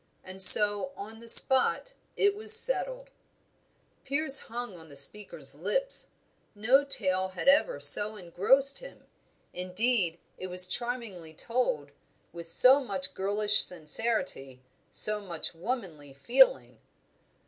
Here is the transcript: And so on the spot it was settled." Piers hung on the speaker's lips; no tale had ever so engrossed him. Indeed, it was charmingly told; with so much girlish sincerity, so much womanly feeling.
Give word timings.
And 0.23 0.41
so 0.41 0.93
on 0.95 1.19
the 1.19 1.27
spot 1.27 1.93
it 2.17 2.35
was 2.35 2.55
settled." 2.59 3.11
Piers 4.03 4.39
hung 4.47 4.75
on 4.75 4.89
the 4.89 4.95
speaker's 4.95 5.53
lips; 5.53 6.07
no 6.55 6.83
tale 6.83 7.27
had 7.27 7.47
ever 7.47 7.79
so 7.79 8.15
engrossed 8.15 8.79
him. 8.79 9.05
Indeed, 9.53 10.17
it 10.39 10.47
was 10.47 10.67
charmingly 10.67 11.35
told; 11.35 11.91
with 12.33 12.47
so 12.47 12.83
much 12.83 13.13
girlish 13.13 13.63
sincerity, 13.63 14.63
so 14.89 15.21
much 15.21 15.53
womanly 15.53 16.13
feeling. 16.13 16.79